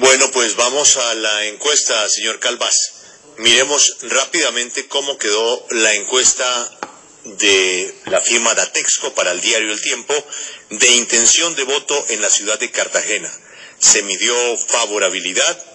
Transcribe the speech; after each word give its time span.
Bueno, 0.00 0.30
pues 0.30 0.54
vamos 0.54 0.96
a 0.96 1.14
la 1.16 1.46
encuesta, 1.46 2.08
señor 2.08 2.38
Calvás. 2.38 2.92
Miremos 3.38 3.96
rápidamente 4.02 4.86
cómo 4.86 5.18
quedó 5.18 5.66
la 5.70 5.92
encuesta 5.92 6.78
de 7.24 7.92
la 8.04 8.20
firma 8.20 8.54
Datexco 8.54 9.12
para 9.14 9.32
el 9.32 9.40
diario 9.40 9.72
El 9.72 9.80
Tiempo 9.80 10.14
de 10.70 10.86
intención 10.92 11.56
de 11.56 11.64
voto 11.64 12.06
en 12.10 12.20
la 12.20 12.30
ciudad 12.30 12.60
de 12.60 12.70
Cartagena. 12.70 13.28
Se 13.80 14.04
midió 14.04 14.36
favorabilidad, 14.68 15.66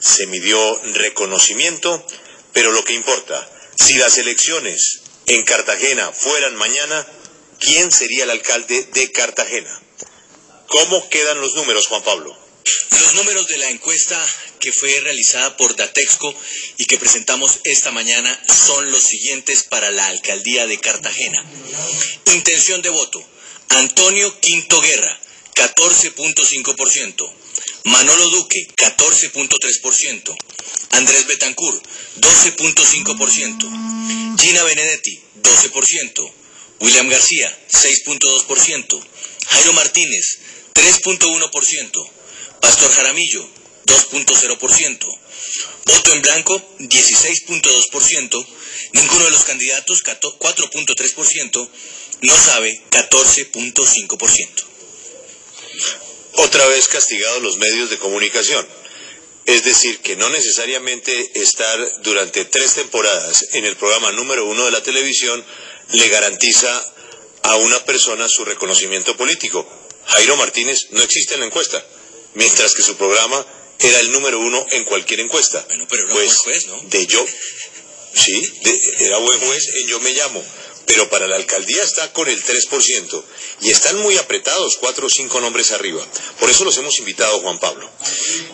se 0.00 0.26
midió 0.26 0.80
reconocimiento, 0.94 2.02
pero 2.54 2.72
lo 2.72 2.82
que 2.82 2.94
importa, 2.94 3.46
si 3.78 3.98
las 3.98 4.16
elecciones 4.16 5.00
en 5.26 5.42
Cartagena 5.42 6.10
fueran 6.12 6.56
mañana, 6.56 7.06
¿quién 7.60 7.92
sería 7.92 8.24
el 8.24 8.30
alcalde 8.30 8.88
de 8.94 9.12
Cartagena? 9.12 9.82
¿Cómo 10.66 11.10
quedan 11.10 11.42
los 11.42 11.54
números, 11.56 11.88
Juan 11.88 12.02
Pablo? 12.04 12.45
Los 12.90 13.14
números 13.14 13.46
de 13.48 13.58
la 13.58 13.70
encuesta 13.70 14.24
que 14.60 14.72
fue 14.72 15.00
realizada 15.00 15.56
por 15.56 15.74
Datexco 15.76 16.34
y 16.78 16.86
que 16.86 16.98
presentamos 16.98 17.60
esta 17.64 17.92
mañana 17.92 18.40
son 18.48 18.90
los 18.90 19.02
siguientes 19.02 19.64
para 19.64 19.90
la 19.90 20.06
alcaldía 20.06 20.66
de 20.66 20.78
Cartagena. 20.78 21.44
Intención 22.32 22.80
de 22.82 22.90
voto. 22.90 23.22
Antonio 23.68 24.40
Quinto 24.40 24.80
Guerra, 24.80 25.20
14.5%. 25.54 27.32
Manolo 27.84 28.30
Duque, 28.30 28.66
14.3%. 28.76 30.36
Andrés 30.90 31.26
Betancourt, 31.26 31.84
12.5%. 32.16 34.40
Gina 34.40 34.62
Benedetti, 34.64 35.20
12%. 35.42 36.32
William 36.80 37.08
García, 37.08 37.56
6.2%. 37.70 39.06
Jairo 39.48 39.72
Martínez, 39.72 40.38
3.1%. 40.74 42.10
Pastor 42.66 42.90
Jaramillo, 42.90 43.48
2.0%. 43.86 45.18
Voto 45.84 46.12
en 46.12 46.20
blanco, 46.20 46.60
16.2%. 46.80 48.46
Ninguno 48.92 49.24
de 49.24 49.30
los 49.30 49.44
candidatos, 49.44 50.02
4.3%. 50.02 51.68
No 52.22 52.34
sabe, 52.36 52.82
14.5%. 52.90 54.64
Otra 56.32 56.66
vez 56.66 56.88
castigados 56.88 57.40
los 57.40 57.58
medios 57.58 57.88
de 57.88 57.98
comunicación. 57.98 58.66
Es 59.44 59.62
decir, 59.62 60.00
que 60.00 60.16
no 60.16 60.28
necesariamente 60.30 61.40
estar 61.40 61.78
durante 62.02 62.46
tres 62.46 62.74
temporadas 62.74 63.44
en 63.52 63.64
el 63.64 63.76
programa 63.76 64.10
número 64.10 64.44
uno 64.44 64.64
de 64.64 64.72
la 64.72 64.82
televisión 64.82 65.44
le 65.92 66.08
garantiza 66.08 66.92
a 67.44 67.54
una 67.54 67.78
persona 67.84 68.28
su 68.28 68.44
reconocimiento 68.44 69.16
político. 69.16 69.64
Jairo 70.06 70.34
Martínez 70.34 70.88
no 70.90 71.00
existe 71.02 71.34
en 71.34 71.40
la 71.40 71.46
encuesta 71.46 71.80
mientras 72.36 72.74
que 72.74 72.82
su 72.82 72.96
programa 72.96 73.44
era 73.78 74.00
el 74.00 74.12
número 74.12 74.38
uno 74.38 74.64
en 74.70 74.84
cualquier 74.84 75.20
encuesta. 75.20 75.64
Bueno, 75.68 75.86
pero 75.88 76.04
era 76.04 76.14
pues, 76.14 76.26
buen 76.26 76.36
juez, 76.36 76.66
¿no? 76.66 76.80
De 76.88 77.06
yo, 77.06 77.24
sí, 78.14 78.52
de, 78.62 79.06
era 79.06 79.18
buen 79.18 79.40
juez 79.40 79.68
en 79.74 79.88
Yo 79.88 80.00
Me 80.00 80.12
Llamo, 80.12 80.44
pero 80.86 81.08
para 81.10 81.26
la 81.26 81.36
alcaldía 81.36 81.82
está 81.82 82.12
con 82.12 82.28
el 82.28 82.42
3% 82.42 83.24
y 83.62 83.70
están 83.70 83.98
muy 83.98 84.16
apretados, 84.16 84.76
cuatro 84.76 85.06
o 85.06 85.10
cinco 85.10 85.40
nombres 85.40 85.72
arriba. 85.72 86.06
Por 86.38 86.48
eso 86.50 86.64
los 86.64 86.76
hemos 86.78 86.98
invitado, 86.98 87.40
Juan 87.40 87.58
Pablo. 87.58 87.90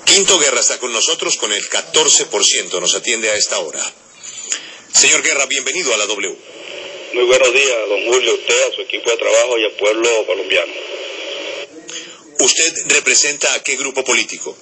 Quinto 0.05 0.39
Guerra 0.39 0.61
está 0.61 0.79
con 0.79 0.93
nosotros 0.93 1.37
con 1.37 1.53
el 1.53 1.69
14%, 1.69 2.81
nos 2.81 2.95
atiende 2.95 3.31
a 3.31 3.37
esta 3.37 3.59
hora. 3.59 3.81
Señor 4.95 5.23
Guerra, 5.23 5.47
bienvenido 5.47 5.93
a 5.95 5.97
la 5.97 6.07
W. 6.07 6.37
Muy 7.15 7.25
buenos 7.25 7.53
días, 7.53 7.79
don 7.89 8.07
Julio, 8.07 8.35
usted, 8.35 8.63
a 8.71 8.75
su 8.75 8.81
equipo 8.83 9.11
de 9.11 9.17
trabajo 9.17 9.59
y 9.59 9.65
al 9.65 9.73
pueblo 9.73 10.27
colombiano. 10.27 10.73
¿Usted 12.43 12.75
representa 12.89 13.55
a 13.55 13.63
qué 13.63 13.77
grupo 13.77 14.03
político? 14.03 14.59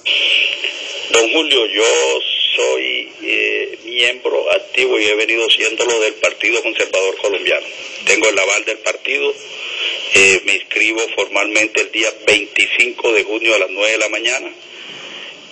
Don 1.13 1.33
Julio, 1.33 1.65
yo 1.65 2.21
soy 2.55 3.09
eh, 3.23 3.79
miembro 3.87 4.53
activo 4.53 5.01
y 5.01 5.07
he 5.07 5.15
venido 5.15 5.49
siéndolo 5.49 5.99
del 6.01 6.13
Partido 6.17 6.63
Conservador 6.63 7.17
Colombiano. 7.17 7.67
Tengo 8.05 8.29
el 8.29 8.39
aval 8.39 8.67
del 8.67 8.81
partido, 8.81 9.35
eh, 10.13 10.43
me 10.45 10.57
inscribo 10.57 11.01
formalmente 11.17 11.81
el 11.81 11.91
día 11.91 12.13
25 12.27 13.13
de 13.15 13.25
junio 13.25 13.55
a 13.55 13.61
las 13.61 13.71
9 13.71 13.93
de 13.93 13.99
la 13.99 14.09
mañana, 14.11 14.51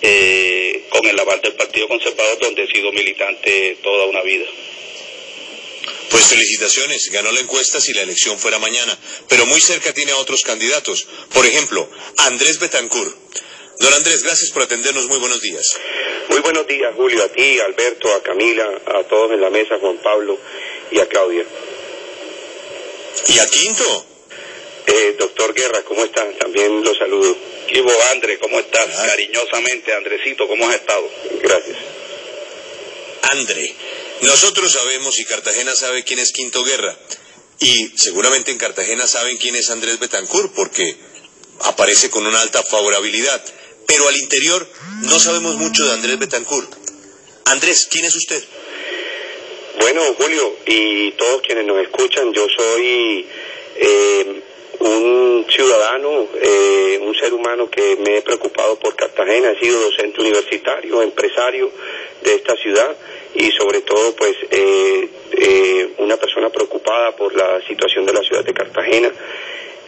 eh, 0.03 0.83
con 0.91 1.07
el 1.07 1.19
aval 1.19 1.41
del 1.41 1.55
Partido 1.55 1.89
Conservador, 1.89 2.41
donde 2.41 2.65
he 2.65 2.67
sido 2.67 2.93
militante 2.93 3.79
toda 3.83 4.05
una 4.05 4.21
vida. 4.21 4.45
Pues 6.11 6.27
felicitaciones, 6.27 7.11
ganó 7.11 7.31
la 7.33 7.41
encuesta 7.41 7.81
si 7.81 7.93
la 7.93 8.03
elección 8.03 8.39
fuera 8.39 8.59
mañana, 8.59 8.99
pero 9.29 9.47
muy 9.47 9.61
cerca 9.61 9.93
tiene 9.93 10.13
a 10.13 10.17
otros 10.17 10.43
candidatos. 10.43 11.07
Por 11.33 11.45
ejemplo, 11.45 11.89
Andrés 12.17 12.59
Betancourt. 12.59 13.15
Don 13.81 13.95
Andrés, 13.95 14.23
gracias 14.23 14.51
por 14.51 14.63
atendernos, 14.63 15.07
muy 15.07 15.19
buenos 15.19 15.41
días. 15.41 15.77
Muy 16.29 16.41
buenos 16.41 16.67
días, 16.67 16.93
Julio, 16.97 17.23
a 17.23 17.29
ti, 17.29 17.61
a 17.61 17.67
Alberto, 17.67 18.13
a 18.13 18.23
Camila, 18.23 18.69
a 18.87 19.05
todos 19.05 19.33
en 19.33 19.41
la 19.41 19.51
mesa, 19.51 19.79
Juan 19.79 19.99
Pablo 19.99 20.39
y 20.91 20.99
a 20.99 21.07
Claudia. 21.07 21.45
¿Y 23.29 23.39
a 23.39 23.47
Quinto? 23.47 24.07
Eh, 24.87 25.17
doctor 25.19 25.55
Guerra, 25.55 25.83
¿cómo 25.85 26.05
estás? 26.05 26.37
También 26.39 26.83
los 26.83 26.97
saludo. 26.97 27.37
Ivo 27.69 27.93
André, 28.13 28.39
¿cómo 28.39 28.59
estás? 28.59 28.87
Cariñosamente, 28.87 29.93
Andresito, 29.93 30.49
¿cómo 30.49 30.67
has 30.69 30.77
estado? 30.77 31.09
Gracias. 31.43 31.77
André. 33.31 33.75
Nosotros 34.23 34.73
sabemos 34.73 35.19
y 35.19 35.25
Cartagena 35.25 35.75
sabe 35.75 36.05
quién 36.05 36.19
es 36.19 36.33
Quinto 36.33 36.65
Guerra. 36.65 36.97
Y 37.61 37.93
seguramente 37.97 38.51
en 38.51 38.59
Cartagena 38.59 39.07
saben 39.07 39.37
quién 39.37 39.57
es 39.57 39.71
Andrés 39.71 39.99
Betancourt 39.99 40.53
porque 40.55 40.97
aparece 41.61 42.11
con 42.11 42.27
una 42.27 42.41
alta 42.41 42.63
favorabilidad. 42.63 43.43
Pero 43.87 44.07
al 44.09 44.17
interior 44.17 44.69
no 45.03 45.19
sabemos 45.19 45.57
mucho 45.57 45.85
de 45.87 45.93
Andrés 45.93 46.19
Betancourt. 46.19 46.73
Andrés, 47.47 47.89
¿quién 47.91 48.05
es 48.05 48.15
usted? 48.15 48.43
Bueno, 49.81 50.03
Julio, 50.19 50.57
y 50.67 51.13
todos 51.13 51.41
quienes 51.43 51.65
nos 51.65 51.81
escuchan, 51.81 52.33
yo 52.35 52.47
soy 52.55 53.27
eh, 53.77 54.18
un 54.81 55.47
ciudadano, 55.49 56.29
eh, 56.41 56.99
un 57.03 57.15
ser 57.15 57.33
humano 57.33 57.69
que 57.71 57.97
me 57.97 58.19
he 58.19 58.23
preocupado 58.23 58.79
por 58.79 58.95
Cartagena, 58.95 59.51
he 59.51 59.59
sido 59.59 59.81
docente 59.81 60.21
universitario, 60.21 61.03
empresario 61.03 61.71
de 62.23 62.35
esta 62.35 62.55
ciudad 62.57 62.97
y 63.35 63.51
sobre 63.53 63.81
todo 63.83 64.15
pues 64.17 64.37
eh, 64.51 65.09
eh, 65.33 65.95
una 65.99 66.17
persona 66.17 66.51
preocupada 66.51 67.15
por 67.17 67.35
la 67.35 67.61
situación 67.67 68.07
de 68.07 68.13
la 68.13 68.23
ciudad 68.23 68.45
de 68.45 68.55
Cartagena 68.55 69.13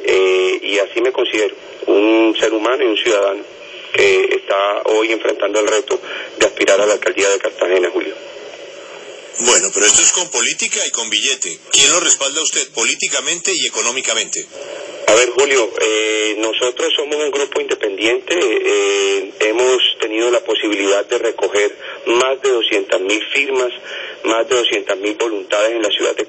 eh, 0.04 0.58
y 0.62 0.78
así 0.78 1.00
me 1.00 1.12
considero 1.12 1.54
un 1.86 2.36
ser 2.38 2.52
humano 2.52 2.84
y 2.84 2.86
un 2.86 2.96
ciudadano 2.96 3.42
que 3.92 4.36
está 4.36 4.82
hoy 4.84 5.12
enfrentando 5.12 5.60
el 5.60 5.66
reto 5.66 6.00
de 6.38 6.46
aspirar 6.46 6.80
a 6.80 6.86
la 6.86 6.94
alcaldía 6.94 7.28
de 7.28 7.38
Cartagena, 7.38 7.90
Julio. 7.90 8.14
Bueno, 9.40 9.68
pero 9.72 9.86
esto 9.86 10.02
es 10.02 10.12
con 10.12 10.30
política 10.30 10.78
y 10.86 10.90
con 10.90 11.08
billete. 11.08 11.58
¿Quién 11.72 11.90
lo 11.90 12.00
respalda 12.00 12.40
a 12.40 12.44
usted 12.44 12.68
políticamente 12.72 13.52
y 13.54 13.66
económicamente? 13.66 14.46
A 15.10 15.14
ver, 15.16 15.28
Julio, 15.30 15.68
eh, 15.82 16.36
nosotros 16.38 16.92
somos 16.94 17.16
un 17.16 17.32
grupo 17.32 17.60
independiente, 17.60 18.32
eh, 18.38 19.32
hemos 19.40 19.82
tenido 19.98 20.30
la 20.30 20.38
posibilidad 20.38 21.04
de 21.04 21.18
recoger 21.18 21.74
más 22.06 22.40
de 22.40 22.50
200.000 22.50 23.20
firmas, 23.32 23.72
más 24.22 24.48
de 24.48 24.54
200.000 24.54 25.18
voluntades 25.18 25.72
en 25.72 25.82
la 25.82 25.88
ciudad 25.88 26.10
de 26.10 26.16